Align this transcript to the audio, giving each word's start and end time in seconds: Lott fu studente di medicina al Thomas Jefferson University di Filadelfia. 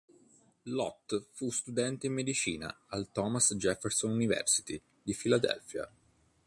Lott 0.63 1.27
fu 1.29 1.51
studente 1.51 2.07
di 2.07 2.13
medicina 2.15 2.75
al 2.87 3.11
Thomas 3.11 3.53
Jefferson 3.53 4.09
University 4.09 4.81
di 4.99 5.13
Filadelfia. 5.13 5.87